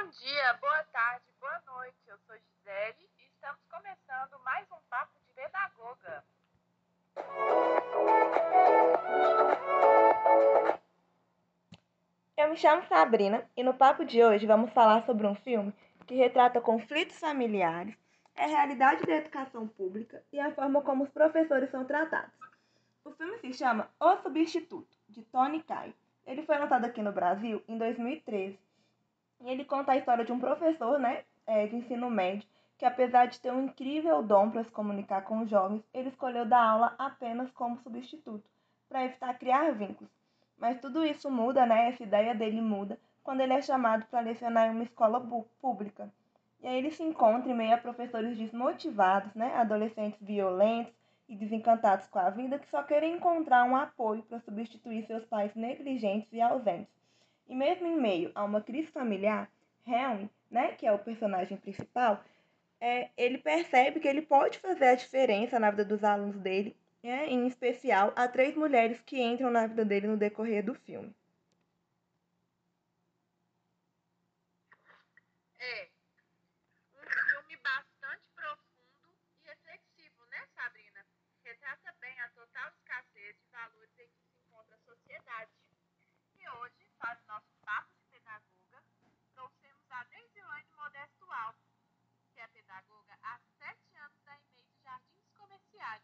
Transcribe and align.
Bom 0.00 0.06
dia, 0.10 0.54
boa 0.60 0.84
tarde, 0.92 1.24
boa 1.40 1.60
noite. 1.66 1.98
Eu 2.06 2.16
sou 2.24 2.36
Gisele 2.36 3.10
e 3.18 3.26
estamos 3.34 3.58
começando 3.68 4.38
mais 4.44 4.64
um 4.70 4.76
Papo 4.88 5.10
de 5.18 5.34
Pedagoga. 5.34 6.24
Eu 12.36 12.48
me 12.48 12.56
chamo 12.56 12.86
Sabrina 12.86 13.44
e 13.56 13.64
no 13.64 13.74
papo 13.74 14.04
de 14.04 14.22
hoje 14.22 14.46
vamos 14.46 14.72
falar 14.72 15.04
sobre 15.04 15.26
um 15.26 15.34
filme 15.34 15.74
que 16.06 16.14
retrata 16.14 16.60
conflitos 16.60 17.18
familiares, 17.18 17.96
a 18.36 18.46
realidade 18.46 19.02
da 19.02 19.16
educação 19.16 19.66
pública 19.66 20.22
e 20.32 20.38
a 20.38 20.54
forma 20.54 20.80
como 20.80 21.02
os 21.02 21.10
professores 21.10 21.72
são 21.72 21.84
tratados. 21.84 22.38
O 23.04 23.10
filme 23.10 23.36
se 23.38 23.52
chama 23.52 23.90
O 23.98 24.16
Substituto, 24.18 24.96
de 25.08 25.24
Tony 25.24 25.60
Kai. 25.64 25.92
Ele 26.24 26.44
foi 26.44 26.56
lançado 26.56 26.84
aqui 26.84 27.02
no 27.02 27.10
Brasil 27.10 27.64
em 27.66 27.76
2013 27.76 28.68
e 29.40 29.50
ele 29.50 29.64
conta 29.64 29.92
a 29.92 29.96
história 29.96 30.24
de 30.24 30.32
um 30.32 30.40
professor 30.40 30.98
né, 30.98 31.24
é, 31.46 31.66
de 31.66 31.76
ensino 31.76 32.10
médio 32.10 32.48
que, 32.78 32.84
apesar 32.84 33.26
de 33.26 33.40
ter 33.40 33.52
um 33.52 33.64
incrível 33.64 34.22
dom 34.22 34.50
para 34.50 34.62
se 34.62 34.70
comunicar 34.70 35.22
com 35.22 35.42
os 35.42 35.50
jovens, 35.50 35.82
ele 35.92 36.08
escolheu 36.08 36.46
dar 36.46 36.62
aula 36.62 36.94
apenas 36.96 37.50
como 37.50 37.78
substituto, 37.78 38.48
para 38.88 39.04
evitar 39.04 39.36
criar 39.36 39.72
vínculos. 39.72 40.10
Mas 40.56 40.80
tudo 40.80 41.04
isso 41.04 41.28
muda, 41.30 41.66
né? 41.66 41.88
Essa 41.88 42.04
ideia 42.04 42.34
dele 42.34 42.60
muda 42.60 42.98
quando 43.22 43.40
ele 43.40 43.52
é 43.52 43.60
chamado 43.60 44.06
para 44.06 44.20
lecionar 44.20 44.68
em 44.68 44.70
uma 44.70 44.84
escola 44.84 45.20
pública. 45.60 46.10
E 46.60 46.66
aí 46.66 46.78
ele 46.78 46.90
se 46.90 47.02
encontra 47.02 47.50
em 47.50 47.54
meio 47.54 47.74
a 47.74 47.78
professores 47.78 48.38
desmotivados, 48.38 49.34
né? 49.34 49.54
Adolescentes 49.56 50.20
violentos 50.20 50.94
e 51.28 51.36
desencantados 51.36 52.06
com 52.06 52.18
a 52.18 52.30
vida 52.30 52.58
que 52.58 52.70
só 52.70 52.82
querem 52.82 53.14
encontrar 53.14 53.64
um 53.64 53.76
apoio 53.76 54.22
para 54.22 54.40
substituir 54.40 55.04
seus 55.04 55.24
pais 55.24 55.54
negligentes 55.54 56.32
e 56.32 56.40
ausentes. 56.40 56.92
E 57.48 57.54
mesmo 57.54 57.86
em 57.86 57.98
meio 57.98 58.30
a 58.34 58.44
uma 58.44 58.60
crise 58.60 58.88
familiar, 58.92 59.50
Henry, 59.86 60.30
né, 60.50 60.74
que 60.74 60.86
é 60.86 60.92
o 60.92 60.98
personagem 60.98 61.56
principal, 61.56 62.22
é, 62.78 63.10
ele 63.16 63.38
percebe 63.38 64.00
que 64.00 64.06
ele 64.06 64.20
pode 64.20 64.58
fazer 64.58 64.88
a 64.88 64.94
diferença 64.94 65.58
na 65.58 65.70
vida 65.70 65.84
dos 65.84 66.04
alunos 66.04 66.38
dele, 66.38 66.76
é, 67.02 67.26
em 67.26 67.46
especial 67.46 68.12
a 68.14 68.28
três 68.28 68.54
mulheres 68.54 69.00
que 69.00 69.20
entram 69.20 69.50
na 69.50 69.66
vida 69.66 69.82
dele 69.82 70.06
no 70.06 70.16
decorrer 70.18 70.62
do 70.62 70.74
filme. 70.74 71.14
É 75.58 75.88
um 76.94 77.00
filme 77.00 77.56
bastante 77.56 78.24
profundo 78.34 79.14
e 79.42 79.48
reflexivo, 79.48 80.26
né, 80.30 80.46
Sabrina? 80.54 81.04
Retrata 81.42 81.94
bem 81.98 82.20
a 82.20 82.28
total 82.28 82.68
escassez 82.68 83.36
de 83.40 83.50
valores 83.50 83.90
em 83.98 84.06
que 84.06 84.20
se 84.22 84.36
encontra 84.46 84.76
a 84.76 84.78
sociedade. 84.78 85.50
E 86.38 86.48
hoje 86.48 86.88
para 86.98 87.18
o 87.22 87.26
nosso 87.26 87.52
papo 87.64 87.94
de 87.94 88.04
pedagoga, 88.10 88.82
trouxemos 89.34 89.90
a 89.90 90.04
Deisilane 90.04 90.74
Modesto 90.74 91.30
Alves, 91.30 91.62
que 92.34 92.40
é 92.40 92.47
pedagoga 92.58 93.16
há 93.22 93.38
sete 93.56 93.96
anos 93.98 94.18
da 94.24 94.32
EMEI 94.34 94.66
de 94.66 94.82
Jardins 94.82 95.30
Comerciais, 95.38 96.02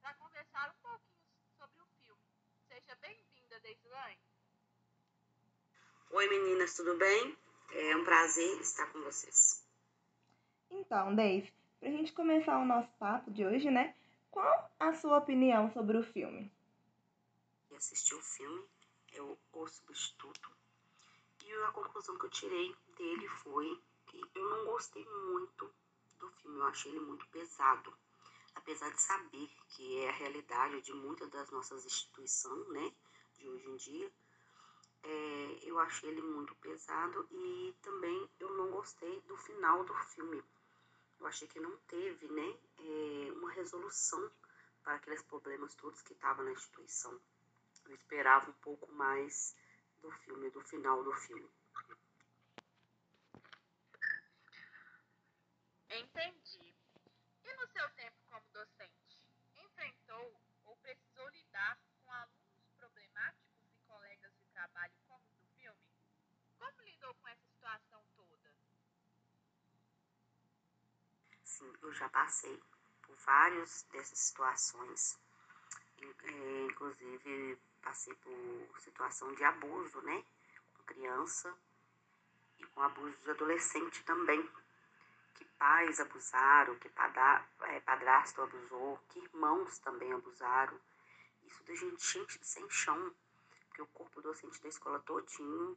para 0.00 0.14
conversar 0.14 0.70
um 0.70 0.80
pouquinho 0.80 1.26
sobre 1.58 1.82
o 1.82 1.86
filme. 2.00 2.22
Seja 2.68 2.94
bem-vinda, 3.00 3.58
Deisilane. 3.60 4.20
Oi, 6.12 6.28
meninas, 6.28 6.76
tudo 6.76 6.96
bem? 6.96 7.36
É 7.72 7.96
um 7.96 8.04
prazer 8.04 8.60
estar 8.60 8.86
com 8.92 9.00
vocês. 9.00 9.66
Então, 10.70 11.16
Dave, 11.16 11.52
para 11.80 11.88
a 11.88 11.92
gente 11.92 12.12
começar 12.12 12.58
o 12.58 12.64
nosso 12.64 12.90
papo 12.92 13.32
de 13.32 13.44
hoje, 13.44 13.68
né? 13.68 13.96
Qual 14.30 14.70
a 14.78 14.94
sua 14.94 15.18
opinião 15.18 15.68
sobre 15.72 15.98
o 15.98 16.04
filme? 16.04 16.52
Assisti 17.74 18.14
o 18.14 18.22
filme 18.22 18.64
é 19.14 19.20
o 19.20 19.66
substituto. 19.66 20.50
E 21.44 21.52
a 21.64 21.72
conclusão 21.72 22.16
que 22.16 22.26
eu 22.26 22.30
tirei 22.30 22.76
dele 22.96 23.28
foi 23.28 23.82
que 24.06 24.22
eu 24.34 24.48
não 24.48 24.64
gostei 24.66 25.04
muito 25.04 25.72
do 26.18 26.30
filme, 26.32 26.58
eu 26.58 26.66
achei 26.66 26.90
ele 26.90 27.00
muito 27.00 27.26
pesado. 27.28 27.96
Apesar 28.54 28.90
de 28.90 29.00
saber 29.00 29.48
que 29.68 29.98
é 30.00 30.08
a 30.08 30.12
realidade 30.12 30.80
de 30.82 30.92
muitas 30.92 31.30
das 31.30 31.50
nossas 31.50 31.84
instituições, 31.84 32.68
né, 32.68 32.92
de 33.34 33.48
hoje 33.48 33.68
em 33.68 33.76
dia, 33.76 34.12
é, 35.02 35.58
eu 35.62 35.78
achei 35.78 36.10
ele 36.10 36.22
muito 36.22 36.54
pesado 36.56 37.26
e 37.30 37.74
também 37.82 38.28
eu 38.40 38.52
não 38.54 38.70
gostei 38.70 39.20
do 39.22 39.36
final 39.36 39.84
do 39.84 39.94
filme. 39.94 40.42
Eu 41.20 41.26
achei 41.26 41.46
que 41.48 41.60
não 41.60 41.76
teve, 41.88 42.28
né, 42.28 42.58
é, 42.78 43.32
uma 43.32 43.50
resolução 43.52 44.30
para 44.82 44.94
aqueles 44.94 45.22
problemas 45.22 45.74
todos 45.74 46.02
que 46.02 46.12
estavam 46.12 46.44
na 46.44 46.52
instituição. 46.52 47.18
Eu 47.86 47.94
esperava 47.94 48.50
um 48.50 48.54
pouco 48.54 48.90
mais 48.92 49.54
do 50.00 50.10
filme, 50.10 50.50
do 50.50 50.60
final 50.62 51.02
do 51.02 51.12
filme. 51.12 51.48
Entendi. 55.98 56.76
E 57.42 57.56
no 57.56 57.66
seu 57.72 57.90
tempo 57.90 58.16
como 58.30 58.46
docente, 58.52 59.20
enfrentou 59.56 60.40
ou 60.66 60.76
precisou 60.76 61.28
lidar 61.30 61.76
com 62.04 62.12
alunos 62.12 62.70
problemáticos 62.76 63.74
e 63.74 63.80
colegas 63.84 64.32
de 64.38 64.46
trabalho 64.52 64.94
como 65.08 65.24
do 65.32 65.42
filme? 65.56 65.80
Como 66.56 66.82
lidou 66.82 67.12
com 67.16 67.26
essa 67.26 67.44
situação 67.48 68.00
toda? 68.14 68.54
Sim, 71.42 71.72
eu 71.82 71.92
já 71.92 72.08
passei 72.10 72.62
por 73.02 73.16
várias 73.16 73.82
dessas 73.90 74.20
situações. 74.20 75.18
É, 76.00 76.64
inclusive 76.66 77.58
passei 77.82 78.14
por 78.14 78.80
situação 78.80 79.34
de 79.34 79.42
abuso, 79.42 80.00
né? 80.02 80.24
Com 80.74 80.82
criança 80.84 81.52
e 82.56 82.66
com 82.66 82.82
abuso 82.82 83.20
de 83.24 83.30
adolescente 83.32 84.04
também. 84.04 84.48
Pais 85.58 85.98
abusaram, 85.98 86.78
que 86.78 86.88
é, 86.88 87.80
padrasto 87.80 88.40
abusou, 88.42 88.98
que 89.08 89.18
irmãos 89.18 89.78
também 89.80 90.12
abusaram. 90.12 90.78
Isso 91.42 91.64
da 91.64 91.74
gente 91.74 92.46
sem 92.46 92.68
chão, 92.70 93.12
porque 93.66 93.82
o 93.82 93.86
corpo 93.88 94.22
docente 94.22 94.60
da 94.62 94.68
escola 94.68 95.00
todinho 95.00 95.76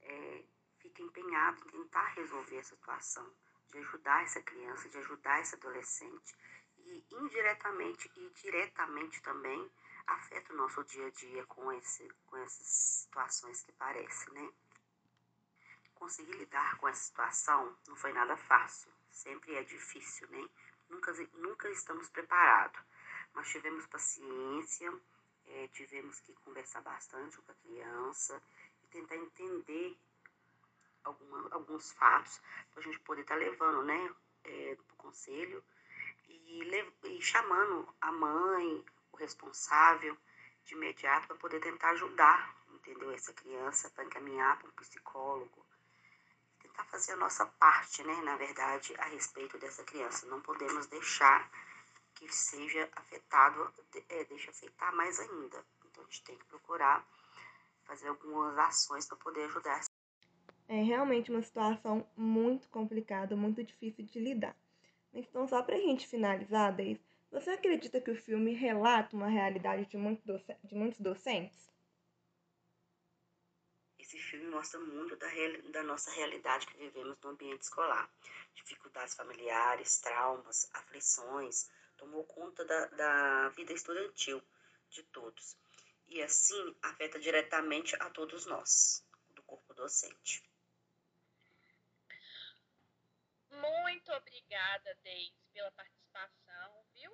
é, 0.00 0.44
fica 0.78 1.02
empenhado 1.02 1.60
em 1.66 1.70
tentar 1.70 2.06
resolver 2.14 2.58
a 2.58 2.64
situação, 2.64 3.30
de 3.70 3.78
ajudar 3.78 4.22
essa 4.22 4.40
criança, 4.40 4.88
de 4.88 4.98
ajudar 4.98 5.40
esse 5.40 5.54
adolescente 5.56 6.34
e 6.78 7.04
indiretamente 7.12 8.10
e 8.16 8.30
diretamente 8.30 9.20
também 9.22 9.70
afeta 10.06 10.52
o 10.52 10.56
nosso 10.56 10.82
dia 10.84 11.06
a 11.06 11.10
dia 11.10 11.44
com, 11.46 11.70
esse, 11.72 12.08
com 12.26 12.36
essas 12.38 12.66
situações 12.66 13.62
que 13.62 13.72
parecem, 13.72 14.32
né? 14.32 14.52
Conseguir 15.94 16.32
lidar 16.32 16.78
com 16.78 16.88
essa 16.88 17.02
situação 17.02 17.76
não 17.86 17.96
foi 17.96 18.12
nada 18.12 18.36
fácil, 18.36 18.90
sempre 19.18 19.54
é 19.54 19.62
difícil, 19.62 20.28
né? 20.30 20.48
Nunca, 20.88 21.12
nunca 21.34 21.68
estamos 21.70 22.08
preparados, 22.08 22.80
mas 23.34 23.48
tivemos 23.48 23.86
paciência, 23.86 24.92
é, 25.46 25.68
tivemos 25.68 26.20
que 26.20 26.32
conversar 26.44 26.80
bastante 26.82 27.36
com 27.38 27.52
a 27.52 27.54
criança 27.54 28.42
e 28.82 28.86
tentar 28.86 29.16
entender 29.16 29.98
alguma, 31.04 31.48
alguns 31.50 31.92
fatos 31.92 32.40
para 32.70 32.80
a 32.80 32.84
gente 32.84 33.00
poder 33.00 33.22
estar 33.22 33.34
tá 33.34 33.40
levando, 33.40 33.82
né, 33.82 34.14
é, 34.44 34.76
o 34.92 34.96
conselho 34.96 35.62
e, 36.28 36.62
e 37.04 37.20
chamando 37.20 37.88
a 38.00 38.12
mãe, 38.12 38.84
responsável 39.18 40.16
de 40.64 40.74
imediato 40.74 41.26
para 41.26 41.36
poder 41.36 41.60
tentar 41.60 41.90
ajudar, 41.90 42.54
entendeu? 42.72 43.10
Essa 43.10 43.32
criança 43.32 43.90
para 43.90 44.04
encaminhar 44.04 44.58
para 44.58 44.68
um 44.68 44.72
psicólogo, 44.72 45.66
tentar 46.58 46.84
fazer 46.84 47.12
a 47.12 47.16
nossa 47.16 47.46
parte, 47.46 48.02
né? 48.04 48.14
Na 48.22 48.36
verdade, 48.36 48.94
a 48.98 49.06
respeito 49.06 49.58
dessa 49.58 49.84
criança. 49.84 50.26
Não 50.26 50.40
podemos 50.40 50.86
deixar 50.86 51.50
que 52.14 52.28
seja 52.32 52.88
afetado, 52.96 53.72
é, 54.08 54.24
deixa 54.24 54.50
afetar 54.50 54.94
mais 54.94 55.18
ainda. 55.20 55.64
Então 55.86 56.02
a 56.02 56.06
gente 56.06 56.24
tem 56.24 56.36
que 56.36 56.44
procurar 56.46 57.06
fazer 57.84 58.08
algumas 58.08 58.58
ações 58.58 59.06
para 59.06 59.16
poder 59.16 59.44
ajudar. 59.44 59.80
É 60.68 60.82
realmente 60.82 61.30
uma 61.30 61.42
situação 61.42 62.06
muito 62.16 62.68
complicada, 62.68 63.34
muito 63.34 63.64
difícil 63.64 64.04
de 64.04 64.20
lidar. 64.20 64.54
Então, 65.12 65.48
só 65.48 65.62
para 65.62 65.76
a 65.76 65.80
gente 65.80 66.06
finalizar, 66.06 66.74
Dave, 66.76 67.00
você 67.30 67.50
acredita 67.50 68.00
que 68.00 68.10
o 68.10 68.16
filme 68.16 68.52
relata 68.52 69.16
uma 69.16 69.28
realidade 69.28 69.86
de, 69.86 69.96
muito 69.96 70.22
de 70.64 70.74
muitos 70.74 71.00
docentes? 71.00 71.68
Esse 74.08 74.16
filme 74.20 74.46
mostra 74.46 74.80
muito 74.80 75.14
da, 75.16 75.26
da 75.70 75.82
nossa 75.82 76.10
realidade 76.12 76.66
que 76.66 76.78
vivemos 76.78 77.18
no 77.20 77.28
ambiente 77.28 77.60
escolar. 77.60 78.10
Dificuldades 78.54 79.14
familiares, 79.14 79.98
traumas, 79.98 80.66
aflições, 80.72 81.68
tomou 81.94 82.24
conta 82.24 82.64
da, 82.64 82.86
da 82.86 83.48
vida 83.50 83.74
estudantil 83.74 84.42
de 84.88 85.02
todos. 85.02 85.58
E 86.06 86.22
assim 86.22 86.74
afeta 86.80 87.18
diretamente 87.18 87.94
a 87.96 88.08
todos 88.08 88.46
nós, 88.46 89.04
do 89.34 89.42
corpo 89.42 89.74
docente. 89.74 90.42
Muito 93.50 94.10
obrigada, 94.12 94.94
Deise, 95.02 95.44
pela 95.52 95.70
participação, 95.72 96.86
viu? 96.94 97.12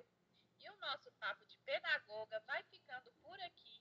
E 0.61 0.69
o 0.69 0.77
nosso 0.77 1.11
papo 1.19 1.45
de 1.45 1.57
pedagoga 1.57 2.39
vai 2.47 2.63
ficando 2.63 3.11
por 3.21 3.37
aqui 3.41 3.74